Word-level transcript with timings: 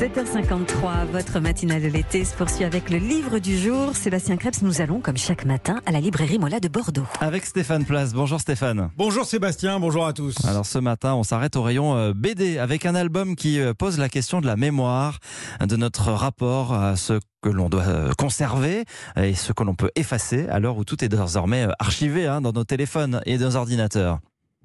7h53, 0.00 1.08
votre 1.12 1.40
matinale 1.40 1.82
de 1.82 1.88
l'été 1.88 2.24
se 2.24 2.34
poursuit 2.34 2.64
avec 2.64 2.88
le 2.88 2.96
livre 2.96 3.38
du 3.38 3.58
jour. 3.58 3.94
Sébastien 3.94 4.38
Krebs, 4.38 4.62
nous 4.62 4.80
allons, 4.80 5.00
comme 5.00 5.18
chaque 5.18 5.44
matin, 5.44 5.82
à 5.84 5.92
la 5.92 6.00
librairie 6.00 6.38
Mola 6.38 6.58
de 6.58 6.68
Bordeaux. 6.68 7.04
Avec 7.20 7.44
Stéphane 7.44 7.84
Place. 7.84 8.14
Bonjour 8.14 8.40
Stéphane. 8.40 8.88
Bonjour 8.96 9.26
Sébastien, 9.26 9.78
bonjour 9.78 10.06
à 10.06 10.14
tous. 10.14 10.42
Alors 10.46 10.64
ce 10.64 10.78
matin, 10.78 11.16
on 11.16 11.22
s'arrête 11.22 11.54
au 11.54 11.62
rayon 11.62 11.98
euh, 11.98 12.14
BD 12.14 12.56
avec 12.56 12.86
un 12.86 12.94
album 12.94 13.36
qui 13.36 13.60
euh, 13.60 13.74
pose 13.74 13.98
la 13.98 14.08
question 14.08 14.40
de 14.40 14.46
la 14.46 14.56
mémoire, 14.56 15.18
de 15.60 15.76
notre 15.76 16.12
rapport 16.12 16.72
à 16.72 16.96
ce 16.96 17.20
que 17.42 17.50
l'on 17.50 17.68
doit 17.68 17.82
euh, 17.82 18.12
conserver 18.16 18.86
et 19.18 19.34
ce 19.34 19.52
que 19.52 19.64
l'on 19.64 19.74
peut 19.74 19.90
effacer 19.96 20.48
à 20.48 20.60
l'heure 20.60 20.78
où 20.78 20.84
tout 20.86 21.04
est 21.04 21.10
désormais 21.10 21.66
archivé 21.78 22.26
hein, 22.26 22.40
dans 22.40 22.52
nos 22.52 22.64
téléphones 22.64 23.20
et 23.26 23.36
dans 23.36 23.48
nos 23.48 23.56
ordinateurs. 23.56 24.20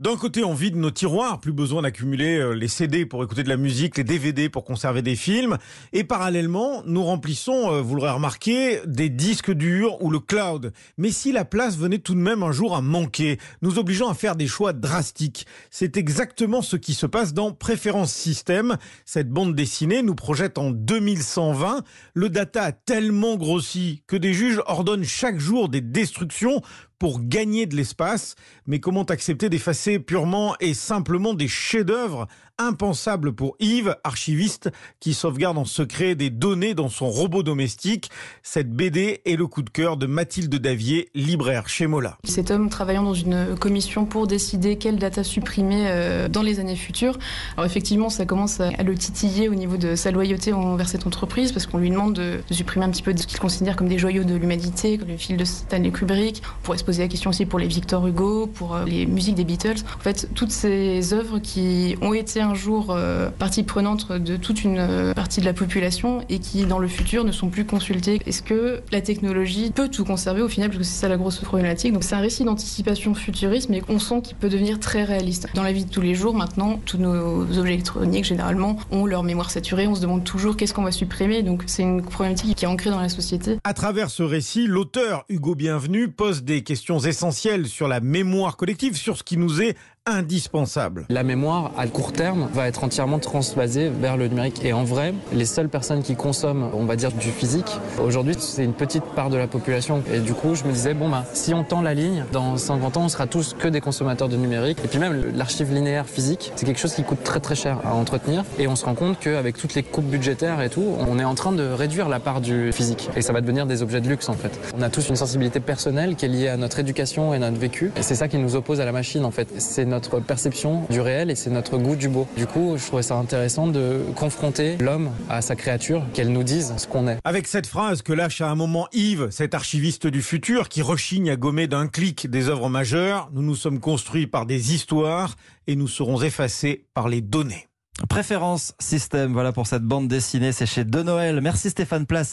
D'un 0.00 0.16
côté, 0.16 0.44
on 0.44 0.54
vide 0.54 0.76
nos 0.76 0.90
tiroirs, 0.90 1.40
plus 1.40 1.52
besoin 1.52 1.82
d'accumuler 1.82 2.38
euh, 2.38 2.52
les 2.52 2.68
CD 2.68 3.04
pour 3.04 3.22
écouter 3.22 3.42
de 3.42 3.50
la 3.50 3.58
musique, 3.58 3.98
les 3.98 4.04
DVD 4.04 4.48
pour 4.48 4.64
conserver 4.64 5.02
des 5.02 5.14
films. 5.14 5.58
Et 5.92 6.04
parallèlement, 6.04 6.82
nous 6.86 7.04
remplissons, 7.04 7.70
euh, 7.70 7.82
vous 7.82 7.96
l'aurez 7.96 8.12
remarqué, 8.12 8.80
des 8.86 9.10
disques 9.10 9.50
durs 9.50 10.02
ou 10.02 10.08
le 10.08 10.18
cloud. 10.18 10.72
Mais 10.96 11.10
si 11.10 11.32
la 11.32 11.44
place 11.44 11.76
venait 11.76 11.98
tout 11.98 12.14
de 12.14 12.20
même 12.20 12.42
un 12.42 12.50
jour 12.50 12.74
à 12.74 12.80
manquer, 12.80 13.36
nous 13.60 13.78
obligeant 13.78 14.08
à 14.08 14.14
faire 14.14 14.36
des 14.36 14.46
choix 14.46 14.72
drastiques. 14.72 15.46
C'est 15.68 15.98
exactement 15.98 16.62
ce 16.62 16.76
qui 16.76 16.94
se 16.94 17.04
passe 17.04 17.34
dans 17.34 17.52
Préférence 17.52 18.14
Système. 18.14 18.78
Cette 19.04 19.28
bande 19.28 19.54
dessinée 19.54 20.00
nous 20.00 20.14
projette 20.14 20.56
en 20.56 20.70
2120. 20.70 21.84
Le 22.14 22.30
data 22.30 22.62
a 22.62 22.72
tellement 22.72 23.36
grossi 23.36 24.02
que 24.06 24.16
des 24.16 24.32
juges 24.32 24.62
ordonnent 24.64 25.04
chaque 25.04 25.38
jour 25.38 25.68
des 25.68 25.82
destructions 25.82 26.62
pour 27.00 27.20
gagner 27.24 27.66
de 27.66 27.74
l'espace. 27.74 28.36
Mais 28.66 28.78
comment 28.78 29.02
accepter 29.02 29.48
d'effacer 29.48 29.98
purement 29.98 30.54
et 30.60 30.74
simplement 30.74 31.34
des 31.34 31.48
chefs-d'œuvre 31.48 32.28
impensables 32.58 33.32
pour 33.32 33.56
Yves, 33.58 33.96
archiviste, 34.04 34.70
qui 35.00 35.14
sauvegarde 35.14 35.56
en 35.56 35.64
secret 35.64 36.14
des 36.14 36.28
données 36.28 36.74
dans 36.74 36.90
son 36.90 37.08
robot 37.08 37.42
domestique? 37.42 38.10
Cette 38.42 38.70
BD 38.70 39.22
est 39.24 39.36
le 39.36 39.46
coup 39.46 39.62
de 39.62 39.70
cœur 39.70 39.96
de 39.96 40.06
Mathilde 40.06 40.54
Davier, 40.54 41.08
libraire 41.14 41.70
chez 41.70 41.86
Mola. 41.86 42.18
Cet 42.24 42.50
homme 42.50 42.68
travaillant 42.68 43.02
dans 43.02 43.14
une 43.14 43.56
commission 43.58 44.04
pour 44.04 44.26
décider 44.26 44.76
quelle 44.76 44.98
data 44.98 45.24
supprimer 45.24 45.86
euh, 45.86 46.28
dans 46.28 46.42
les 46.42 46.60
années 46.60 46.76
futures. 46.76 47.18
Alors 47.56 47.64
effectivement, 47.64 48.10
ça 48.10 48.26
commence 48.26 48.60
à 48.60 48.82
le 48.82 48.94
titiller 48.94 49.48
au 49.48 49.54
niveau 49.54 49.78
de 49.78 49.94
sa 49.94 50.10
loyauté 50.10 50.52
envers 50.52 50.88
cette 50.88 51.06
entreprise, 51.06 51.52
parce 51.52 51.66
qu'on 51.66 51.78
lui 51.78 51.88
demande 51.88 52.12
de, 52.12 52.40
supprimer 52.50 52.84
un 52.84 52.90
petit 52.90 53.02
peu 53.02 53.16
ce 53.16 53.26
qu'il 53.26 53.38
considère 53.38 53.74
comme 53.74 53.88
des 53.88 53.98
joyaux 53.98 54.24
de 54.24 54.34
l'humanité, 54.34 54.98
comme 54.98 55.08
le 55.08 55.16
fil 55.16 55.38
de 55.38 55.46
Stanley 55.46 55.90
Kubrick. 55.90 56.42
On 56.68 56.89
poser 56.90 57.02
la 57.02 57.08
question 57.08 57.30
aussi 57.30 57.46
pour 57.46 57.60
les 57.60 57.68
Victor 57.68 58.04
Hugo, 58.04 58.48
pour 58.48 58.74
euh, 58.74 58.84
les 58.84 59.06
musiques 59.06 59.36
des 59.36 59.44
Beatles. 59.44 59.76
En 59.96 60.00
fait, 60.00 60.28
toutes 60.34 60.50
ces 60.50 61.14
œuvres 61.14 61.38
qui 61.38 61.94
ont 62.02 62.12
été 62.14 62.40
un 62.40 62.54
jour 62.54 62.88
euh, 62.90 63.30
partie 63.30 63.62
prenante 63.62 64.10
de 64.10 64.36
toute 64.36 64.64
une 64.64 64.78
euh, 64.80 65.14
partie 65.14 65.38
de 65.40 65.44
la 65.44 65.52
population 65.52 66.24
et 66.28 66.40
qui, 66.40 66.64
dans 66.66 66.80
le 66.80 66.88
futur, 66.88 67.22
ne 67.22 67.30
sont 67.30 67.48
plus 67.48 67.64
consultées. 67.64 68.20
Est-ce 68.26 68.42
que 68.42 68.80
la 68.90 69.00
technologie 69.00 69.70
peut 69.70 69.88
tout 69.88 70.04
conserver 70.04 70.42
au 70.42 70.48
final 70.48 70.70
Parce 70.70 70.78
que 70.78 70.84
c'est 70.84 71.00
ça 71.02 71.08
la 71.08 71.16
grosse 71.16 71.38
problématique? 71.38 71.92
Donc 71.92 72.02
c'est 72.02 72.16
un 72.16 72.20
récit 72.20 72.42
d'anticipation 72.42 73.14
futuriste, 73.14 73.68
mais 73.68 73.82
on 73.88 74.00
sent 74.00 74.22
qu'il 74.24 74.36
peut 74.36 74.48
devenir 74.48 74.80
très 74.80 75.04
réaliste. 75.04 75.46
Dans 75.54 75.62
la 75.62 75.70
vie 75.70 75.84
de 75.84 75.90
tous 75.90 76.00
les 76.00 76.16
jours, 76.16 76.34
maintenant, 76.34 76.80
tous 76.86 76.98
nos 76.98 77.42
objets 77.42 77.74
électroniques, 77.74 78.24
généralement, 78.24 78.78
ont 78.90 79.06
leur 79.06 79.22
mémoire 79.22 79.52
saturée. 79.52 79.86
On 79.86 79.94
se 79.94 80.00
demande 80.00 80.24
toujours 80.24 80.56
qu'est-ce 80.56 80.74
qu'on 80.74 80.82
va 80.82 80.90
supprimer. 80.90 81.44
Donc 81.44 81.62
c'est 81.66 81.84
une 81.84 82.02
problématique 82.02 82.56
qui 82.56 82.64
est 82.64 82.68
ancrée 82.68 82.90
dans 82.90 83.00
la 83.00 83.08
société. 83.08 83.58
À 83.62 83.74
travers 83.74 84.10
ce 84.10 84.24
récit, 84.24 84.66
l'auteur 84.66 85.24
Hugo 85.28 85.54
Bienvenu 85.54 86.08
pose 86.08 86.42
des 86.42 86.64
questions 86.64 86.79
essentielles 87.06 87.66
sur 87.66 87.88
la 87.88 88.00
mémoire 88.00 88.56
collective, 88.56 88.96
sur 88.96 89.16
ce 89.16 89.22
qui 89.22 89.36
nous 89.36 89.62
est 89.62 89.76
indispensable. 90.10 91.06
La 91.08 91.22
mémoire, 91.22 91.72
à 91.78 91.86
court 91.86 92.12
terme, 92.12 92.48
va 92.52 92.66
être 92.66 92.84
entièrement 92.84 93.18
transvasée 93.18 93.88
vers 93.88 94.16
le 94.16 94.28
numérique. 94.28 94.64
Et 94.64 94.72
en 94.72 94.84
vrai, 94.84 95.14
les 95.32 95.44
seules 95.44 95.68
personnes 95.68 96.02
qui 96.02 96.16
consomment, 96.16 96.70
on 96.74 96.84
va 96.84 96.96
dire, 96.96 97.12
du 97.12 97.30
physique, 97.30 97.78
aujourd'hui, 98.02 98.34
c'est 98.38 98.64
une 98.64 98.72
petite 98.72 99.04
part 99.04 99.30
de 99.30 99.36
la 99.36 99.46
population. 99.46 100.02
Et 100.12 100.18
du 100.20 100.34
coup, 100.34 100.54
je 100.54 100.64
me 100.64 100.72
disais, 100.72 100.94
bon, 100.94 101.08
bah, 101.08 101.24
si 101.32 101.54
on 101.54 101.64
tend 101.64 101.82
la 101.82 101.94
ligne, 101.94 102.24
dans 102.32 102.56
50 102.56 102.96
ans, 102.96 103.04
on 103.04 103.08
sera 103.08 103.26
tous 103.26 103.54
que 103.58 103.68
des 103.68 103.80
consommateurs 103.80 104.28
de 104.28 104.36
numérique. 104.36 104.78
Et 104.84 104.88
puis 104.88 104.98
même, 104.98 105.32
l'archive 105.34 105.72
linéaire 105.72 106.06
physique, 106.06 106.52
c'est 106.56 106.66
quelque 106.66 106.80
chose 106.80 106.94
qui 106.94 107.04
coûte 107.04 107.22
très 107.22 107.40
très 107.40 107.54
cher 107.54 107.78
à 107.84 107.94
entretenir. 107.94 108.44
Et 108.58 108.66
on 108.66 108.76
se 108.76 108.84
rend 108.84 108.94
compte 108.94 109.18
qu'avec 109.20 109.56
toutes 109.56 109.74
les 109.74 109.82
coupes 109.82 110.06
budgétaires 110.06 110.60
et 110.62 110.70
tout, 110.70 110.96
on 110.98 111.18
est 111.18 111.24
en 111.24 111.34
train 111.34 111.52
de 111.52 111.64
réduire 111.64 112.08
la 112.08 112.20
part 112.20 112.40
du 112.40 112.72
physique. 112.72 113.10
Et 113.16 113.22
ça 113.22 113.32
va 113.32 113.40
devenir 113.40 113.66
des 113.66 113.82
objets 113.82 114.00
de 114.00 114.08
luxe, 114.08 114.28
en 114.28 114.34
fait. 114.34 114.58
On 114.76 114.82
a 114.82 114.90
tous 114.90 115.08
une 115.08 115.16
sensibilité 115.16 115.60
personnelle 115.60 116.16
qui 116.16 116.24
est 116.24 116.28
liée 116.28 116.48
à 116.48 116.56
notre 116.56 116.78
éducation 116.78 117.32
et 117.34 117.38
notre 117.38 117.58
vécu. 117.58 117.92
Et 117.96 118.02
c'est 118.02 118.14
ça 118.14 118.28
qui 118.28 118.38
nous 118.38 118.56
oppose 118.56 118.80
à 118.80 118.84
la 118.84 118.92
machine, 118.92 119.24
en 119.24 119.30
fait. 119.30 119.48
Notre 119.90 120.20
perception 120.20 120.84
du 120.88 121.00
réel 121.00 121.30
et 121.30 121.34
c'est 121.34 121.50
notre 121.50 121.76
goût 121.76 121.96
du 121.96 122.08
beau. 122.08 122.26
Du 122.36 122.46
coup, 122.46 122.76
je 122.78 122.86
trouvais 122.86 123.02
ça 123.02 123.16
intéressant 123.16 123.66
de 123.66 124.00
confronter 124.16 124.78
l'homme 124.78 125.10
à 125.28 125.42
sa 125.42 125.56
créature, 125.56 126.02
qu'elle 126.14 126.32
nous 126.32 126.44
dise 126.44 126.72
ce 126.78 126.86
qu'on 126.86 127.08
est. 127.08 127.18
Avec 127.24 127.46
cette 127.46 127.66
phrase 127.66 128.00
que 128.02 128.12
lâche 128.12 128.40
à 128.40 128.48
un 128.48 128.54
moment 128.54 128.86
Yves, 128.92 129.28
cet 129.30 129.54
archiviste 129.54 130.06
du 130.06 130.22
futur 130.22 130.68
qui 130.68 130.80
rechigne 130.80 131.30
à 131.30 131.36
gommer 131.36 131.66
d'un 131.66 131.88
clic 131.88 132.30
des 132.30 132.48
œuvres 132.48 132.68
majeures, 132.68 133.28
nous 133.32 133.42
nous 133.42 133.56
sommes 133.56 133.80
construits 133.80 134.26
par 134.26 134.46
des 134.46 134.74
histoires 134.74 135.36
et 135.66 135.76
nous 135.76 135.88
serons 135.88 136.22
effacés 136.22 136.86
par 136.94 137.08
les 137.08 137.20
données. 137.20 137.66
Préférence 138.08 138.74
système, 138.78 139.32
voilà 139.32 139.52
pour 139.52 139.66
cette 139.66 139.82
bande 139.82 140.08
dessinée, 140.08 140.52
c'est 140.52 140.66
chez 140.66 140.84
De 140.84 141.02
Noël. 141.02 141.40
Merci 141.42 141.70
Stéphane 141.70 142.06
Place. 142.06 142.28